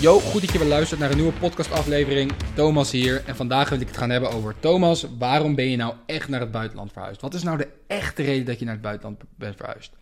[0.00, 2.32] Yo, goed dat je weer luistert naar een nieuwe podcastaflevering.
[2.54, 5.06] Thomas hier en vandaag wil ik het gaan hebben over Thomas.
[5.18, 7.20] Waarom ben je nou echt naar het buitenland verhuisd?
[7.20, 9.92] Wat is nou de echte reden dat je naar het buitenland bent verhuisd?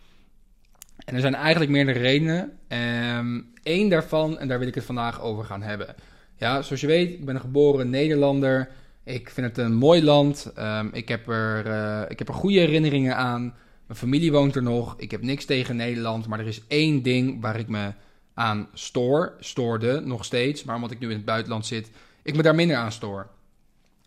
[1.05, 2.51] En er zijn eigenlijk meerdere redenen.
[2.67, 5.95] Eén ehm, daarvan, en daar wil ik het vandaag over gaan hebben.
[6.35, 8.69] Ja, zoals je weet, ik ben een geboren Nederlander.
[9.03, 10.51] Ik vind het een mooi land.
[10.55, 13.53] Ehm, ik, heb er, uh, ik heb er goede herinneringen aan.
[13.89, 14.95] Mijn familie woont er nog.
[14.97, 16.27] Ik heb niks tegen Nederland.
[16.27, 17.91] Maar er is één ding waar ik me
[18.33, 19.33] aan stoor.
[19.39, 20.63] Stoorde nog steeds.
[20.63, 21.89] Maar omdat ik nu in het buitenland zit,
[22.21, 23.27] ik me daar minder aan stoor.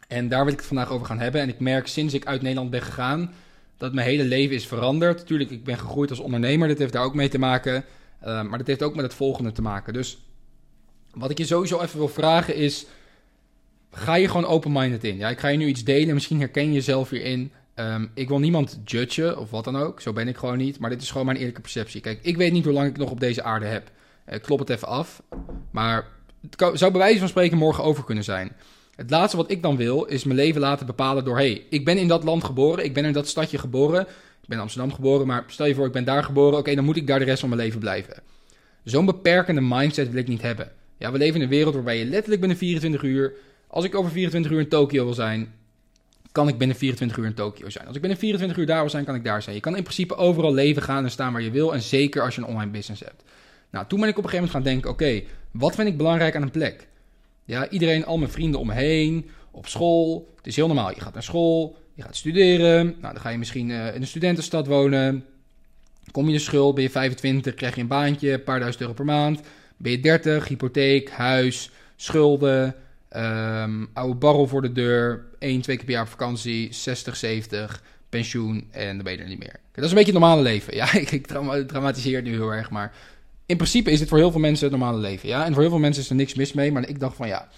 [0.08, 1.40] En daar wil ik het vandaag over gaan hebben.
[1.40, 3.32] En ik merk sinds ik uit Nederland ben gegaan
[3.76, 5.18] dat mijn hele leven is veranderd.
[5.18, 6.68] Natuurlijk, ik ben gegroeid als ondernemer.
[6.68, 7.84] Dat heeft daar ook mee te maken.
[8.20, 9.92] Ehm, maar dat heeft ook met het volgende te maken.
[9.92, 10.18] Dus
[11.10, 12.86] wat ik je sowieso even wil vragen is
[13.90, 15.16] ga je gewoon open-minded in.
[15.16, 17.52] Ja, ik ga je nu iets delen, misschien herken je jezelf hierin.
[17.74, 20.78] Um, ik wil niemand judgen of wat dan ook, zo ben ik gewoon niet.
[20.78, 22.00] Maar dit is gewoon mijn eerlijke perceptie.
[22.00, 23.90] Kijk, ik weet niet hoe lang ik nog op deze aarde heb.
[24.28, 25.22] Uh, klop het even af.
[25.70, 26.06] Maar
[26.40, 28.52] het zou bij wijze van spreken morgen over kunnen zijn.
[28.94, 31.36] Het laatste wat ik dan wil, is mijn leven laten bepalen door...
[31.36, 34.00] hey, ik ben in dat land geboren, ik ben in dat stadje geboren.
[34.42, 36.58] Ik ben in Amsterdam geboren, maar stel je voor, ik ben daar geboren.
[36.58, 38.22] Oké, dan moet ik daar de rest van mijn leven blijven.
[38.84, 40.72] Zo'n beperkende mindset wil ik niet hebben.
[40.98, 43.32] Ja, we leven in een wereld waarbij je letterlijk binnen 24 uur
[43.66, 45.52] als ik over 24 uur in Tokio wil zijn,
[46.32, 47.86] kan ik binnen 24 uur in Tokio zijn.
[47.86, 49.54] Als ik binnen 24 uur daar wil zijn, kan ik daar zijn.
[49.54, 51.74] Je kan in principe overal leven, gaan en staan waar je wil.
[51.74, 53.22] En zeker als je een online business hebt.
[53.70, 56.36] Nou, toen ben ik op een gegeven moment gaan denken: oké, wat vind ik belangrijk
[56.36, 56.88] aan een plek?
[57.44, 60.32] Ja, iedereen, al mijn vrienden om me heen, op school.
[60.36, 60.90] Het is heel normaal.
[60.94, 62.86] Je gaat naar school, je gaat studeren.
[63.00, 65.24] Nou, dan ga je misschien uh, in een studentenstad wonen.
[66.10, 68.94] Kom je de schuld, ben je 25, krijg je een baantje, een paar duizend euro
[68.94, 69.40] per maand.
[69.76, 72.74] Ben je 30, hypotheek, huis, schulden.
[73.16, 75.24] Um, oude barrel voor de deur.
[75.38, 76.72] één, twee keer per jaar op vakantie.
[76.72, 77.82] 60, 70.
[78.08, 78.68] Pensioen.
[78.70, 79.60] En dan ben je er niet meer.
[79.72, 80.74] Dat is een beetje het normale leven.
[80.74, 81.26] Ja, ik, ik
[81.66, 82.70] dramatiseer het nu heel erg.
[82.70, 82.92] Maar
[83.46, 85.28] in principe is dit voor heel veel mensen het normale leven.
[85.28, 86.72] Ja, en voor heel veel mensen is er niks mis mee.
[86.72, 87.48] Maar ik dacht van ja.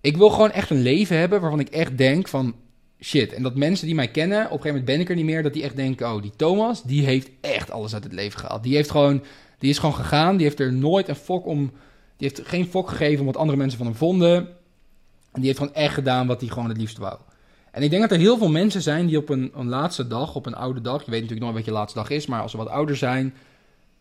[0.00, 2.54] Ik wil gewoon echt een leven hebben waarvan ik echt denk van
[3.00, 3.32] shit.
[3.32, 5.42] En dat mensen die mij kennen, op een gegeven moment ben ik er niet meer,
[5.42, 8.62] dat die echt denken: oh, die Thomas, die heeft echt alles uit het leven gehaald.
[8.62, 9.22] Die heeft gewoon,
[9.58, 10.36] die is gewoon gegaan.
[10.36, 11.72] Die heeft er nooit een fok om.
[12.16, 14.48] Die heeft geen fok gegeven om wat andere mensen van hem vonden.
[15.34, 17.18] Die heeft gewoon echt gedaan wat hij gewoon het liefst wou.
[17.70, 20.34] En ik denk dat er heel veel mensen zijn die op een, een laatste dag,
[20.34, 22.50] op een oude dag, je weet natuurlijk nooit wat je laatste dag is, maar als
[22.50, 23.34] ze wat ouder zijn,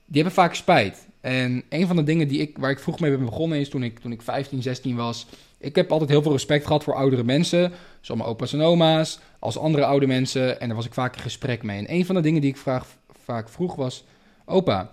[0.05, 1.07] die hebben vaak spijt.
[1.21, 3.83] En een van de dingen die ik, waar ik vroeg mee ben begonnen is toen
[3.83, 5.25] ik, toen ik 15, 16 was.
[5.57, 7.71] Ik heb altijd heel veel respect gehad voor oudere mensen,
[8.01, 10.59] zoals mijn opa's en oma's, als andere oude mensen.
[10.59, 11.77] En daar was ik vaak in gesprek mee.
[11.77, 12.57] En een van de dingen die ik
[13.25, 14.03] vaak vroeg was:
[14.45, 14.91] Opa,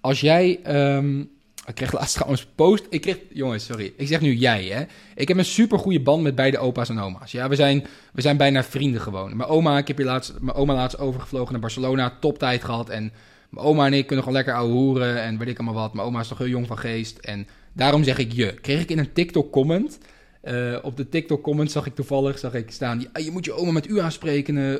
[0.00, 1.24] als jij ehm,
[1.66, 2.86] ik kreeg laatst trouwens post.
[2.90, 3.92] Ik kreeg, jongens, sorry.
[3.96, 4.84] Ik zeg nu jij, hè.
[5.14, 7.32] Ik heb een super goede band met beide opa's en oma's.
[7.32, 9.36] Ja, we zijn, we zijn bijna vrienden gewoon.
[9.36, 12.16] Mijn oma, ik heb hier laatst, mijn oma laatst overgevlogen naar Barcelona.
[12.20, 12.88] Toptijd gehad.
[12.88, 13.12] En
[13.48, 15.22] mijn oma en ik kunnen gewoon lekker ouwe hoeren.
[15.22, 15.94] En weet ik allemaal wat.
[15.94, 17.18] Mijn oma is toch heel jong van geest.
[17.18, 18.54] En daarom zeg ik je.
[18.54, 19.98] Kreeg ik in een TikTok comment.
[20.44, 23.06] Uh, op de TikTok comment zag ik toevallig zag ik staan.
[23.14, 24.56] Je moet je oma met u aanspreken.
[24.56, 24.74] Uh,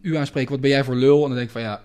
[0.00, 0.50] u aanspreken.
[0.50, 1.22] Wat ben jij voor lul?
[1.22, 1.82] En dan denk ik van ja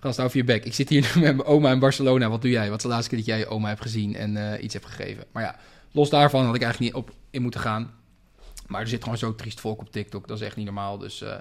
[0.00, 0.64] Gast, hou je bek.
[0.64, 2.28] Ik zit hier nu met mijn oma in Barcelona.
[2.28, 2.68] Wat doe jij?
[2.68, 4.86] Wat is de laatste keer dat jij je oma hebt gezien en uh, iets hebt
[4.86, 5.24] gegeven?
[5.32, 5.56] Maar ja,
[5.90, 7.90] los daarvan had ik eigenlijk niet op in moeten gaan.
[8.66, 10.28] Maar er zit gewoon zo triest volk op TikTok.
[10.28, 10.98] Dat is echt niet normaal.
[10.98, 11.34] Dus uh,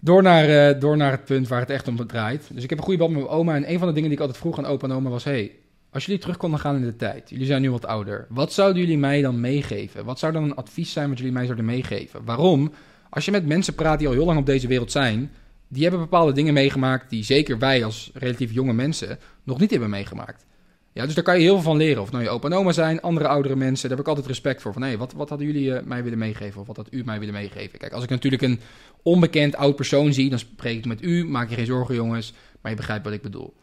[0.00, 2.48] door, naar, uh, door naar het punt waar het echt om draait.
[2.52, 3.54] Dus ik heb een goede band met mijn oma.
[3.54, 5.24] En een van de dingen die ik altijd vroeg aan opa en oma was...
[5.24, 5.52] Hey,
[5.90, 8.82] als jullie terug konden gaan in de tijd, jullie zijn nu wat ouder, wat zouden
[8.82, 10.04] jullie mij dan meegeven?
[10.04, 12.24] Wat zou dan een advies zijn wat jullie mij zouden meegeven?
[12.24, 12.72] Waarom?
[13.10, 15.30] Als je met mensen praat die al heel lang op deze wereld zijn,
[15.68, 19.90] die hebben bepaalde dingen meegemaakt die zeker wij als relatief jonge mensen nog niet hebben
[19.90, 20.46] meegemaakt.
[20.92, 22.02] Ja, dus daar kan je heel veel van leren.
[22.02, 24.62] Of nou je opa en oma zijn, andere oudere mensen, daar heb ik altijd respect
[24.62, 24.72] voor.
[24.72, 26.60] Van hé, wat, wat hadden jullie uh, mij willen meegeven?
[26.60, 27.78] Of wat had u mij willen meegeven?
[27.78, 28.60] Kijk, als ik natuurlijk een
[29.02, 31.24] onbekend oud persoon zie, dan spreek ik met u.
[31.24, 32.32] Maak je geen zorgen, jongens.
[32.60, 33.54] Maar je begrijpt wat ik bedoel.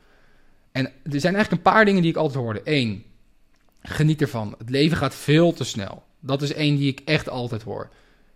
[0.71, 2.61] En er zijn eigenlijk een paar dingen die ik altijd hoorde.
[2.63, 3.03] Eén,
[3.81, 4.55] geniet ervan.
[4.57, 6.03] Het leven gaat veel te snel.
[6.19, 7.89] Dat is één die ik echt altijd hoor.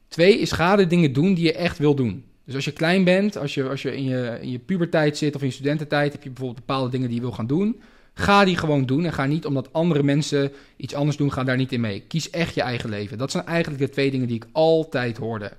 [0.08, 2.26] Twee is ga de dingen doen die je echt wil doen.
[2.50, 5.36] Dus als je klein bent, als je, als je, in, je in je puberteit zit
[5.36, 7.82] of in je studententijd, heb je bijvoorbeeld bepaalde dingen die je wil gaan doen.
[8.14, 11.58] Ga die gewoon doen en ga niet omdat andere mensen iets anders doen, ga daar
[11.58, 12.02] niet in mee.
[12.02, 13.18] Kies echt je eigen leven.
[13.18, 15.52] Dat zijn eigenlijk de twee dingen die ik altijd hoorde.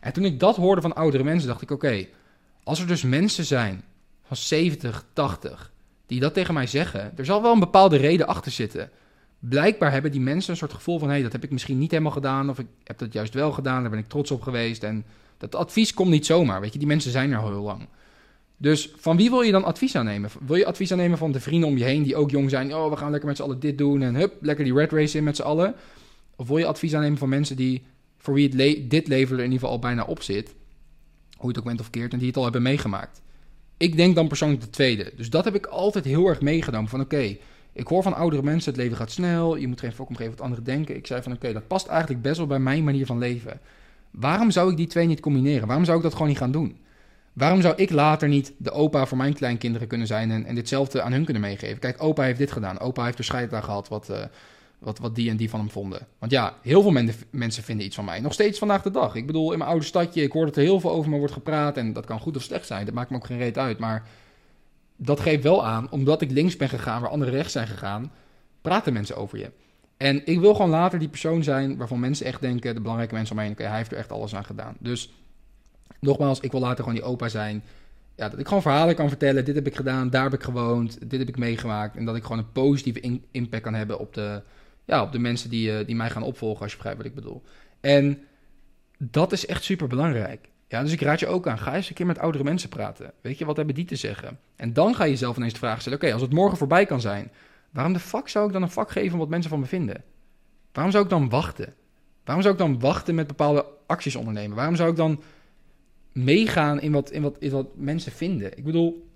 [0.00, 2.06] En toen ik dat hoorde van oudere mensen, dacht ik: oké,
[2.62, 3.82] als er dus mensen zijn
[4.22, 5.70] van 70, 80,
[6.06, 8.90] die dat tegen mij zeggen, er zal wel een bepaalde reden achter zitten.
[9.38, 11.90] Blijkbaar hebben die mensen een soort gevoel van: hé, hey, dat heb ik misschien niet
[11.90, 14.82] helemaal gedaan, of ik heb dat juist wel gedaan, daar ben ik trots op geweest.
[14.82, 15.04] En
[15.50, 16.78] dat advies komt niet zomaar, weet je.
[16.78, 17.88] Die mensen zijn er al heel lang.
[18.56, 20.30] Dus van wie wil je dan advies aannemen?
[20.46, 22.74] Wil je advies aannemen van de vrienden om je heen die ook jong zijn?
[22.74, 25.18] Oh, we gaan lekker met z'n allen dit doen en hup, lekker die red race
[25.18, 25.74] in met z'n allen.
[26.36, 27.82] Of wil je advies aannemen van mensen die,
[28.18, 28.48] voor wie
[28.86, 30.54] dit leven er in ieder geval al bijna op zit,
[31.36, 33.22] hoe het ook bent of keert, en die het al hebben meegemaakt?
[33.76, 35.12] Ik denk dan persoonlijk de tweede.
[35.16, 36.90] Dus dat heb ik altijd heel erg meegenomen.
[36.90, 37.36] Van oké,
[37.72, 39.56] ik hoor van oudere mensen, het leven gaat snel.
[39.56, 40.96] Je moet geen fok omgeven wat anderen denken.
[40.96, 43.60] Ik zei van oké, dat past eigenlijk best wel bij mijn manier van leven.
[44.12, 45.66] Waarom zou ik die twee niet combineren?
[45.66, 46.76] Waarom zou ik dat gewoon niet gaan doen?
[47.32, 51.02] Waarom zou ik later niet de opa voor mijn kleinkinderen kunnen zijn en, en ditzelfde
[51.02, 51.78] aan hun kunnen meegeven?
[51.78, 52.80] Kijk, opa heeft dit gedaan.
[52.80, 54.24] Opa heeft er scheid aan gehad wat, uh,
[54.78, 56.06] wat, wat die en die van hem vonden.
[56.18, 58.20] Want ja, heel veel mensen vinden iets van mij.
[58.20, 59.14] Nog steeds vandaag de dag.
[59.14, 61.32] Ik bedoel, in mijn oude stadje, ik hoor dat er heel veel over me wordt
[61.32, 61.76] gepraat.
[61.76, 62.84] En dat kan goed of slecht zijn.
[62.84, 63.78] Dat maakt me ook geen reet uit.
[63.78, 64.08] Maar
[64.96, 68.12] dat geeft wel aan, omdat ik links ben gegaan waar anderen rechts zijn gegaan,
[68.62, 69.50] praten mensen over je.
[70.02, 73.32] En ik wil gewoon later die persoon zijn waarvan mensen echt denken, de belangrijke mensen
[73.32, 74.76] om me heen, oké, hij heeft er echt alles aan gedaan.
[74.78, 75.12] Dus
[76.00, 77.62] nogmaals, ik wil later gewoon die opa zijn.
[78.16, 79.44] Ja, dat ik gewoon verhalen kan vertellen.
[79.44, 81.96] Dit heb ik gedaan, daar heb ik gewoond, dit heb ik meegemaakt.
[81.96, 84.42] En dat ik gewoon een positieve impact kan hebben op de,
[84.84, 87.14] ja, op de mensen die, uh, die mij gaan opvolgen, als je begrijpt wat ik
[87.14, 87.42] bedoel.
[87.80, 88.18] En
[88.98, 90.48] dat is echt super belangrijk.
[90.68, 93.12] Ja, dus ik raad je ook aan, ga eens een keer met oudere mensen praten.
[93.20, 94.38] Weet je, wat hebben die te zeggen?
[94.56, 97.00] En dan ga je jezelf ineens de vraag stellen, oké, als het morgen voorbij kan
[97.00, 97.30] zijn,
[97.72, 100.04] waarom de fuck zou ik dan een vak geven wat mensen van me vinden?
[100.72, 101.74] Waarom zou ik dan wachten?
[102.24, 104.56] Waarom zou ik dan wachten met bepaalde acties ondernemen?
[104.56, 105.22] Waarom zou ik dan
[106.12, 108.58] meegaan in wat, in wat, in wat mensen vinden?
[108.58, 109.08] Ik bedoel,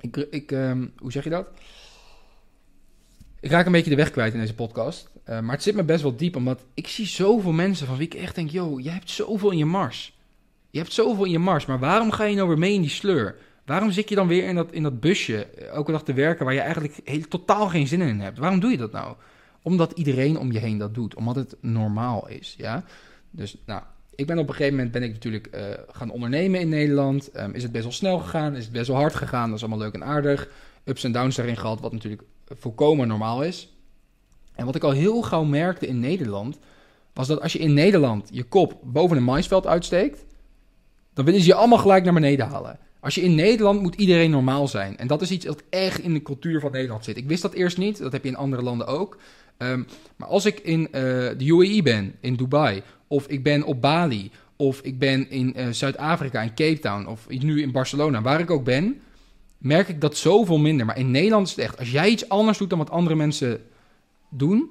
[0.00, 1.46] ik, ik, um, hoe zeg je dat?
[3.40, 5.10] Ik raak een beetje de weg kwijt in deze podcast.
[5.28, 8.06] Uh, maar het zit me best wel diep, omdat ik zie zoveel mensen van wie
[8.06, 10.18] ik echt denk: yo, jij hebt zoveel in je mars.
[10.70, 12.90] Je hebt zoveel in je mars, maar waarom ga je nou weer mee in die
[12.90, 13.36] sleur?
[13.64, 16.54] Waarom zit je dan weer in dat, in dat busje elke dag te werken waar
[16.54, 18.38] je eigenlijk heel, totaal geen zin in hebt?
[18.38, 19.14] Waarom doe je dat nou?
[19.62, 22.84] Omdat iedereen om je heen dat doet, omdat het normaal is, ja?
[23.30, 23.82] Dus, nou,
[24.14, 27.40] ik ben op een gegeven moment ben ik natuurlijk uh, gaan ondernemen in Nederland.
[27.40, 29.64] Um, is het best wel snel gegaan, is het best wel hard gegaan, dat is
[29.64, 30.48] allemaal leuk en aardig.
[30.84, 33.72] Ups en downs daarin gehad, wat natuurlijk volkomen normaal is.
[34.54, 36.58] En wat ik al heel gauw merkte in Nederland,
[37.12, 40.24] was dat als je in Nederland je kop boven een maisveld uitsteekt,
[41.12, 42.78] dan willen ze je allemaal gelijk naar beneden halen.
[43.04, 44.96] Als je in Nederland moet iedereen normaal zijn.
[44.96, 47.16] En dat is iets dat echt in de cultuur van Nederland zit.
[47.16, 49.18] Ik wist dat eerst niet, dat heb je in andere landen ook.
[49.58, 49.86] Um,
[50.16, 50.90] maar als ik in uh,
[51.36, 55.68] de UAE ben, in Dubai, of ik ben op Bali, of ik ben in uh,
[55.70, 59.00] Zuid-Afrika, in Cape Town, of nu in Barcelona, waar ik ook ben,
[59.58, 60.86] merk ik dat zoveel minder.
[60.86, 63.60] Maar in Nederland is het echt, als jij iets anders doet dan wat andere mensen
[64.30, 64.70] doen,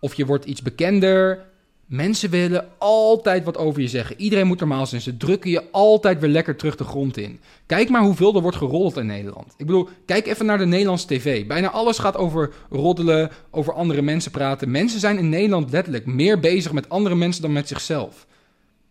[0.00, 1.46] of je wordt iets bekender,
[1.86, 4.20] Mensen willen altijd wat over je zeggen.
[4.20, 5.00] Iedereen moet normaal zijn.
[5.00, 7.40] Ze drukken je altijd weer lekker terug de grond in.
[7.66, 9.54] Kijk maar hoeveel er wordt gerold in Nederland.
[9.56, 11.46] Ik bedoel, kijk even naar de Nederlandse tv.
[11.46, 14.70] Bijna alles gaat over roddelen, over andere mensen praten.
[14.70, 18.26] Mensen zijn in Nederland letterlijk meer bezig met andere mensen dan met zichzelf.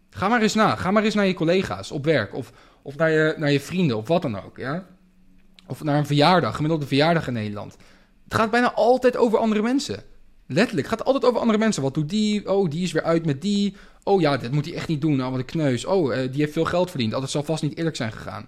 [0.10, 0.75] Ga maar eens na.
[0.75, 2.36] Ga maar eens naar je collega's op werk.
[2.36, 2.51] Of,
[2.81, 4.57] of naar, je, naar je vrienden, of wat dan ook.
[4.57, 4.86] Ja?
[5.68, 7.78] Of naar een verjaardag, gemiddelde verjaardag in Nederland.
[8.24, 10.04] Het gaat bijna altijd over andere mensen.
[10.48, 11.84] Letterlijk, het gaat altijd over andere mensen.
[11.84, 12.50] Wat doet die?
[12.50, 13.75] Oh, die is weer uit met die.
[14.04, 15.16] Oh ja, dit moet hij echt niet doen.
[15.16, 15.86] Nou, wat een kneus.
[15.86, 17.13] Oh, uh, die heeft veel geld verdiend.
[17.13, 18.48] Oh, dat zal vast niet eerlijk zijn gegaan.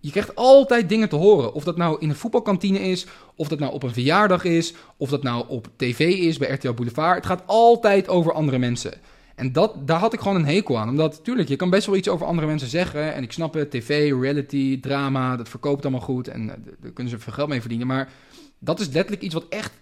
[0.00, 1.54] Je krijgt altijd dingen te horen.
[1.54, 3.06] Of dat nou in een voetbalkantine is,
[3.36, 6.72] of dat nou op een verjaardag is, of dat nou op tv is bij RTL
[6.72, 7.16] Boulevard.
[7.16, 8.92] Het gaat altijd over andere mensen.
[9.34, 10.88] En dat, daar had ik gewoon een hekel aan.
[10.88, 13.14] Omdat, tuurlijk, je kan best wel iets over andere mensen zeggen.
[13.14, 16.28] En ik snap het, tv, reality, drama, dat verkoopt allemaal goed.
[16.28, 17.86] En uh, daar kunnen ze veel geld mee verdienen.
[17.86, 18.12] Maar
[18.58, 19.72] dat is letterlijk iets wat echt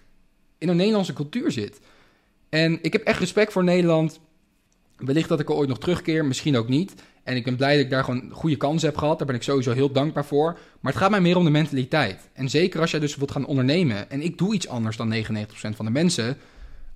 [0.65, 1.79] in een Nederlandse cultuur zit.
[2.49, 4.19] En ik heb echt respect voor Nederland.
[4.97, 6.93] Wellicht dat ik er ooit nog terugkeer, misschien ook niet.
[7.23, 9.17] En ik ben blij dat ik daar gewoon goede kansen heb gehad.
[9.17, 10.57] Daar ben ik sowieso heel dankbaar voor.
[10.79, 12.29] Maar het gaat mij meer om de mentaliteit.
[12.33, 14.09] En zeker als jij dus wilt gaan ondernemen.
[14.09, 15.19] En ik doe iets anders dan 99%
[15.75, 16.37] van de mensen.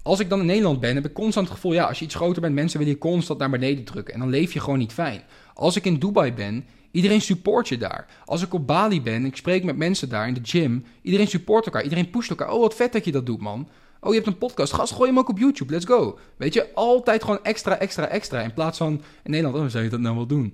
[0.02, 1.74] Als ik dan in Nederland ben, heb ik constant het gevoel...
[1.74, 4.14] ja, als je iets groter bent, mensen willen je constant naar beneden drukken.
[4.14, 5.22] En dan leef je gewoon niet fijn.
[5.54, 8.08] Als ik in Dubai ben, iedereen support je daar.
[8.26, 10.86] Als ik op Bali ben, ik spreek met mensen daar in de gym...
[11.02, 12.52] iedereen support elkaar, iedereen pusht elkaar.
[12.52, 13.68] Oh, wat vet dat je dat doet, man.
[14.02, 14.74] Oh, je hebt een podcast.
[14.74, 15.74] Gast, gooi hem ook op YouTube.
[15.74, 16.20] Let's go.
[16.38, 18.42] Weet je, altijd gewoon extra, extra, extra.
[18.42, 20.54] In plaats van in Nederland, oh, zou je dat nou wel doen?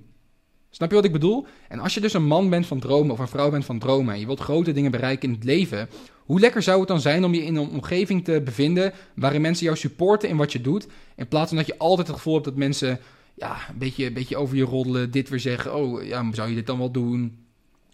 [0.70, 1.46] Snap je wat ik bedoel?
[1.70, 4.14] En als je dus een man bent van dromen of een vrouw bent van dromen
[4.14, 5.90] en je wilt grote dingen bereiken in het leven,
[6.26, 9.66] hoe lekker zou het dan zijn om je in een omgeving te bevinden waarin mensen
[9.66, 12.46] jou supporten in wat je doet, in plaats van dat je altijd het gevoel hebt
[12.46, 13.00] dat mensen
[13.36, 16.56] ja, een beetje, een beetje over je roddelen, dit weer zeggen, oh ja, zou je
[16.56, 17.38] dit dan wel doen?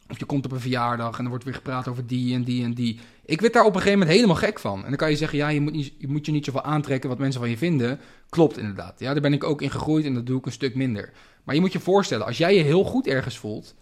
[0.09, 2.63] Of je komt op een verjaardag en er wordt weer gepraat over die en die
[2.63, 2.99] en die.
[3.25, 4.83] Ik werd daar op een gegeven moment helemaal gek van.
[4.83, 7.09] En dan kan je zeggen, ja, je moet, niet, je moet je niet zoveel aantrekken
[7.09, 7.99] wat mensen van je vinden.
[8.29, 8.99] Klopt inderdaad.
[8.99, 11.11] Ja, daar ben ik ook in gegroeid en dat doe ik een stuk minder.
[11.43, 13.75] Maar je moet je voorstellen, als jij je heel goed ergens voelt,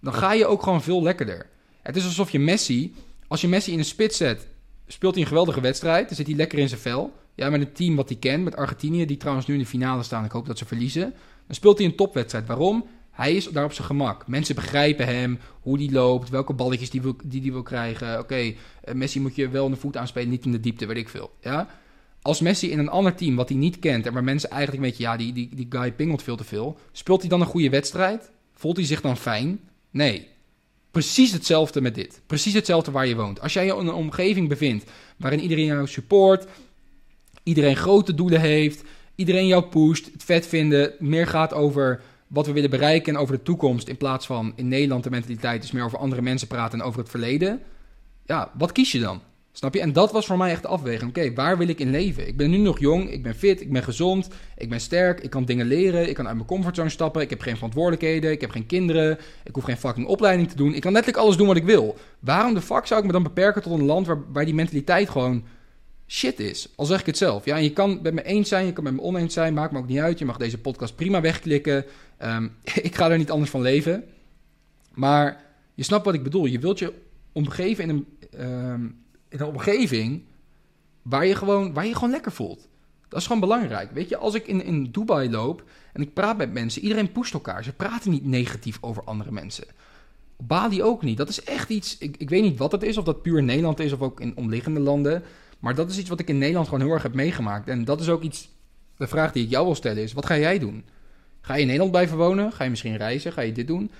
[0.00, 1.46] dan ga je ook gewoon veel lekkerder.
[1.82, 2.94] Het is alsof je Messi,
[3.28, 4.48] als je Messi in een spits zet,
[4.86, 6.06] speelt hij een geweldige wedstrijd.
[6.06, 7.12] Dan zit hij lekker in zijn vel.
[7.34, 10.02] Ja, met een team wat hij kent, met Argentinië, die trouwens nu in de finale
[10.02, 10.24] staan.
[10.24, 11.14] Ik hoop dat ze verliezen.
[11.46, 12.46] Dan speelt hij een topwedstrijd.
[12.46, 12.86] Waarom?
[13.10, 14.26] Hij is daar op zijn gemak.
[14.26, 18.18] Mensen begrijpen hem, hoe die loopt, welke balletjes die wil, die, die wil krijgen.
[18.18, 18.54] Oké, eh,
[18.94, 21.30] Messi moet je wel een voet aanspelen, niet in de diepte, weet ik veel.
[21.40, 21.68] Ja?
[22.22, 24.88] Als Messi in een ander team wat hij niet kent en waar mensen eigenlijk een
[24.88, 26.78] beetje, ja, die, die, die guy pingelt veel te veel.
[26.92, 28.30] Speelt hij dan een goede wedstrijd?
[28.54, 29.60] Voelt hij zich dan fijn?
[29.90, 30.28] Nee.
[30.90, 32.20] Precies hetzelfde met dit.
[32.26, 33.40] Precies hetzelfde waar je woont.
[33.40, 36.46] Als jij je in een omgeving bevindt waarin iedereen jou support,
[37.42, 38.82] iedereen grote doelen heeft,
[39.14, 43.36] iedereen jou pusht, het vet vinden, meer gaat over wat we willen bereiken en over
[43.36, 46.80] de toekomst in plaats van in Nederland de mentaliteit is meer over andere mensen praten
[46.80, 47.60] en over het verleden.
[48.26, 49.20] Ja, wat kies je dan?
[49.54, 49.80] Snap je?
[49.80, 51.10] En dat was voor mij echt de afweging.
[51.10, 52.28] Oké, waar wil ik in leven?
[52.28, 55.30] Ik ben nu nog jong, ik ben fit, ik ben gezond, ik ben sterk, ik
[55.30, 58.50] kan dingen leren, ik kan uit mijn comfortzone stappen, ik heb geen verantwoordelijkheden, ik heb
[58.50, 60.74] geen kinderen, ik hoef geen fucking opleiding te doen.
[60.74, 61.96] Ik kan letterlijk alles doen wat ik wil.
[62.20, 65.10] Waarom de fuck zou ik me dan beperken tot een land waar, waar die mentaliteit
[65.10, 65.44] gewoon
[66.12, 66.68] shit is?
[66.76, 67.44] Al zeg ik het zelf.
[67.44, 69.72] Ja, en je kan met me eens zijn, je kan met me oneens zijn, maakt
[69.72, 70.18] me ook niet uit.
[70.18, 71.84] Je mag deze podcast prima wegklikken.
[72.16, 72.48] Ehm,
[72.88, 74.04] ik ga er niet anders van leven.
[74.94, 76.44] Maar je snapt wat ik bedoel.
[76.44, 76.92] Je wilt je
[77.32, 78.06] omgeven in een...
[78.30, 78.84] Ehm,
[79.28, 80.22] in een omgeving
[81.02, 82.68] waar je, gewoon, waar je gewoon lekker voelt.
[83.08, 83.90] Dat is gewoon belangrijk.
[83.92, 87.32] Weet je, als ik in, in Dubai loop en ik praat met mensen, iedereen pusht
[87.32, 87.64] elkaar.
[87.64, 89.64] Ze praten niet negatief over andere mensen.
[90.36, 91.16] Bali ook niet.
[91.16, 91.98] Dat is echt iets.
[91.98, 94.36] Ik, ik weet niet wat het is, of dat puur Nederland is of ook in
[94.36, 95.22] omliggende landen.
[95.62, 97.68] Maar dat is iets wat ik in Nederland gewoon heel erg heb meegemaakt.
[97.68, 98.50] En dat is ook iets.
[98.96, 100.84] De vraag die ik jou wil stellen is: wat ga jij doen?
[101.40, 102.52] Ga je in Nederland blijven wonen?
[102.52, 103.32] Ga je misschien reizen?
[103.32, 103.90] Ga je dit doen?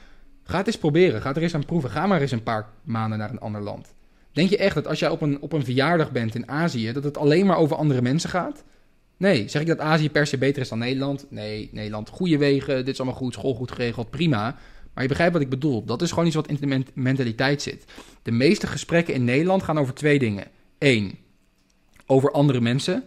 [0.45, 1.23] Ga het eens proberen.
[1.23, 1.91] Ga er eens aan proeven.
[1.91, 3.95] Ga maar eens een paar maanden naar een ander land.
[4.33, 7.05] Denk je echt dat als jij op een, op een verjaardag bent in Azië, dat
[7.05, 8.65] het alleen maar over andere mensen gaat?
[9.17, 9.49] Nee.
[9.49, 11.27] Zeg ik dat Azië per se beter is dan Nederland?
[11.29, 14.57] Nee, Nederland, goede wegen, dit is allemaal goed, school goed geregeld, prima.
[14.95, 15.85] Maar je begrijpt wat ik bedoel.
[15.85, 17.85] Dat is gewoon iets wat in de mentaliteit zit.
[18.23, 20.47] De meeste gesprekken in Nederland gaan over twee dingen.
[20.79, 21.19] Eén,
[22.13, 23.03] over andere mensen.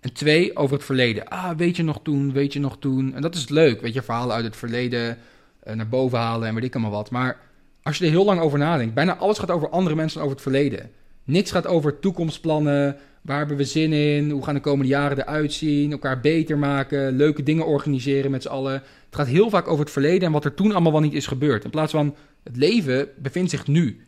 [0.00, 1.28] En twee, over het verleden.
[1.28, 3.14] Ah, weet je nog toen, weet je nog toen.
[3.14, 5.18] En dat is leuk, weet je, verhalen uit het verleden
[5.66, 7.10] uh, naar boven halen en weet ik allemaal wat.
[7.10, 7.38] Maar
[7.82, 10.42] als je er heel lang over nadenkt, bijna alles gaat over andere mensen dan over
[10.42, 10.90] het verleden.
[11.24, 15.52] Niks gaat over toekomstplannen, waar hebben we zin in, hoe gaan de komende jaren eruit
[15.52, 18.72] zien, elkaar beter maken, leuke dingen organiseren met z'n allen.
[18.72, 21.26] Het gaat heel vaak over het verleden en wat er toen allemaal wel niet is
[21.26, 21.64] gebeurd.
[21.64, 24.00] In plaats van het leven bevindt zich nu.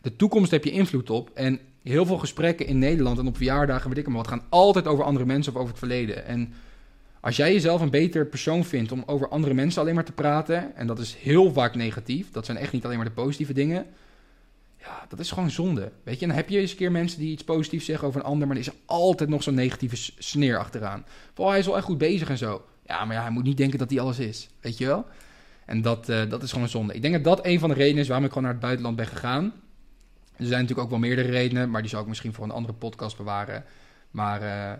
[0.00, 1.60] De toekomst heb je invloed op en
[1.92, 5.04] heel veel gesprekken in Nederland en op verjaardagen, weet ik maar wat, gaan altijd over
[5.04, 6.26] andere mensen of over het verleden.
[6.26, 6.52] En
[7.20, 10.76] als jij jezelf een beter persoon vindt om over andere mensen alleen maar te praten,
[10.76, 13.86] en dat is heel vaak negatief, dat zijn echt niet alleen maar de positieve dingen,
[14.80, 15.92] ja, dat is gewoon zonde.
[16.02, 18.26] Weet je, dan heb je eens een keer mensen die iets positiefs zeggen over een
[18.26, 21.04] ander, maar er is altijd nog zo'n negatieve sneer achteraan.
[21.34, 22.64] Van, oh, hij is wel echt goed bezig en zo.
[22.86, 24.48] Ja, maar ja, hij moet niet denken dat hij alles is.
[24.60, 25.06] Weet je wel?
[25.66, 26.94] En dat, uh, dat is gewoon zonde.
[26.94, 28.96] Ik denk dat dat een van de redenen is waarom ik gewoon naar het buitenland
[28.96, 29.52] ben gegaan.
[30.36, 32.74] Er zijn natuurlijk ook wel meerdere redenen, maar die zou ik misschien voor een andere
[32.74, 33.64] podcast bewaren.
[34.10, 34.72] Maar uh,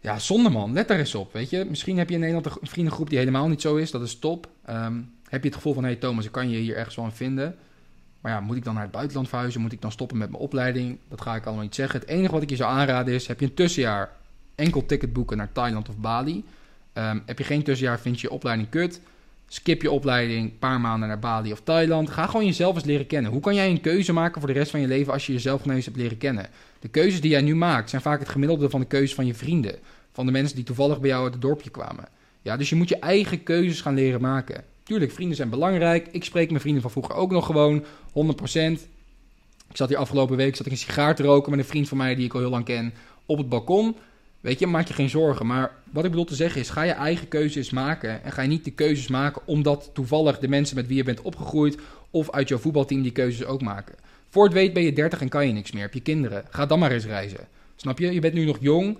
[0.00, 0.72] ja, zonde man.
[0.72, 1.64] Let daar eens op, weet je.
[1.64, 3.90] Misschien heb je in Nederland een vriendengroep die helemaal niet zo is.
[3.90, 4.48] Dat is top.
[4.70, 7.10] Um, heb je het gevoel van, hé Thomas, ik kan je hier ergens wel in
[7.10, 7.56] vinden.
[8.20, 9.60] Maar ja, moet ik dan naar het buitenland verhuizen?
[9.60, 10.98] Moet ik dan stoppen met mijn opleiding?
[11.08, 12.00] Dat ga ik allemaal niet zeggen.
[12.00, 14.10] Het enige wat ik je zou aanraden is, heb je een tussenjaar
[14.54, 16.44] enkel ticket boeken naar Thailand of Bali.
[16.94, 19.00] Um, heb je geen tussenjaar, vind je je opleiding kut.
[19.52, 22.10] Skip je opleiding, een paar maanden naar Bali of Thailand.
[22.10, 23.30] Ga gewoon jezelf eens leren kennen.
[23.30, 25.64] Hoe kan jij een keuze maken voor de rest van je leven als je jezelf
[25.64, 26.48] ineens hebt leren kennen?
[26.80, 29.34] De keuzes die jij nu maakt zijn vaak het gemiddelde van de keuzes van je
[29.34, 29.78] vrienden.
[30.12, 32.04] Van de mensen die toevallig bij jou uit het dorpje kwamen.
[32.42, 34.64] Ja, dus je moet je eigen keuzes gaan leren maken.
[34.82, 36.08] Tuurlijk, vrienden zijn belangrijk.
[36.10, 37.84] Ik spreek mijn vrienden van vroeger ook nog gewoon, 100%.
[39.68, 41.98] Ik zat hier afgelopen week zat ik een sigaar te roken met een vriend van
[41.98, 42.92] mij die ik al heel lang ken
[43.26, 43.96] op het balkon.
[44.42, 45.46] Weet je, maak je geen zorgen.
[45.46, 48.24] Maar wat ik bedoel te zeggen is, ga je eigen keuzes maken.
[48.24, 51.22] En ga je niet de keuzes maken omdat toevallig de mensen met wie je bent
[51.22, 51.78] opgegroeid...
[52.10, 53.94] of uit jouw voetbalteam die keuzes ook maken.
[54.28, 55.82] Voor het weet ben je 30 en kan je niks meer.
[55.82, 56.44] Heb je kinderen.
[56.50, 57.48] Ga dan maar eens reizen.
[57.76, 58.12] Snap je?
[58.12, 58.98] Je bent nu nog jong.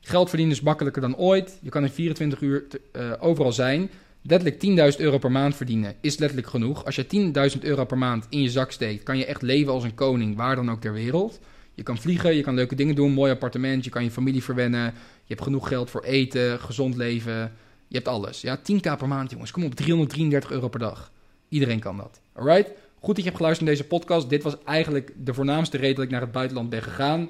[0.00, 1.58] Geld verdienen is makkelijker dan ooit.
[1.62, 3.90] Je kan in 24 uur uh, overal zijn.
[4.22, 6.84] Letterlijk 10.000 euro per maand verdienen is letterlijk genoeg.
[6.84, 9.84] Als je 10.000 euro per maand in je zak steekt, kan je echt leven als
[9.84, 11.40] een koning, waar dan ook ter wereld.
[11.74, 14.84] Je kan vliegen, je kan leuke dingen doen, mooi appartement, je kan je familie verwennen.
[15.24, 17.52] Je hebt genoeg geld voor eten, gezond leven.
[17.88, 18.40] Je hebt alles.
[18.40, 19.50] Ja, 10k per maand, jongens.
[19.50, 21.10] Kom op, 333 euro per dag.
[21.48, 22.20] Iedereen kan dat.
[22.32, 22.70] Alright?
[22.98, 24.28] Goed dat je hebt geluisterd naar deze podcast.
[24.28, 27.28] Dit was eigenlijk de voornaamste reden dat ik naar het buitenland ben gegaan.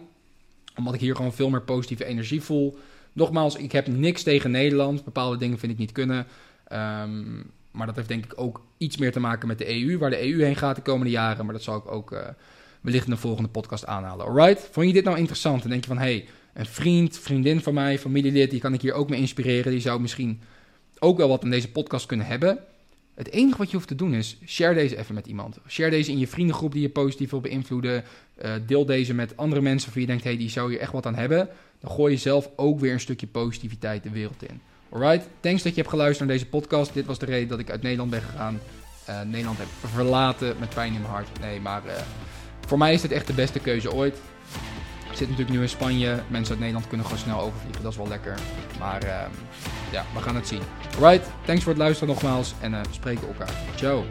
[0.76, 2.78] Omdat ik hier gewoon veel meer positieve energie voel.
[3.12, 5.04] Nogmaals, ik heb niks tegen Nederland.
[5.04, 6.26] Bepaalde dingen vind ik niet kunnen.
[6.72, 9.98] Um, maar dat heeft denk ik ook iets meer te maken met de EU.
[9.98, 11.44] Waar de EU heen gaat de komende jaren.
[11.44, 12.18] Maar dat zal ik ook uh,
[12.82, 14.26] wellicht in de volgende podcast aanhalen.
[14.26, 14.68] Alright?
[14.72, 15.60] Vond je dit nou interessant?
[15.60, 18.50] Dan denk je van, hey, een vriend, vriendin van mij, familielid...
[18.50, 19.72] die kan ik hier ook mee inspireren.
[19.72, 20.40] Die zou misschien
[20.98, 22.58] ook wel wat aan deze podcast kunnen hebben.
[23.14, 25.58] Het enige wat je hoeft te doen is, share deze even met iemand.
[25.68, 28.04] Share deze in je vriendengroep die je positief wil beïnvloeden.
[28.44, 31.06] Uh, deel deze met andere mensen waarvan je denkt, hey, die zou hier echt wat
[31.06, 31.48] aan hebben.
[31.80, 34.60] Dan gooi je zelf ook weer een stukje positiviteit de wereld in.
[34.88, 36.94] Alright, thanks dat je hebt geluisterd naar deze podcast.
[36.94, 38.60] Dit was de reden dat ik uit Nederland ben gegaan.
[39.08, 41.40] Uh, Nederland heb verlaten met pijn in mijn hart.
[41.40, 41.92] Nee, maar uh,
[42.66, 44.16] voor mij is dit echt de beste keuze ooit.
[45.10, 46.22] Ik zit natuurlijk nu in Spanje.
[46.28, 47.82] Mensen uit Nederland kunnen gewoon snel overvliegen.
[47.82, 48.34] Dat is wel lekker.
[48.78, 49.10] Maar uh,
[49.92, 50.62] ja, we gaan het zien.
[51.00, 52.54] Alright, thanks voor het luisteren nogmaals.
[52.60, 53.54] En uh, we spreken elkaar.
[53.74, 54.04] Ciao.